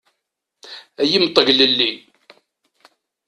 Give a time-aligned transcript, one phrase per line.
[1.01, 1.91] Ay imṭeglelli!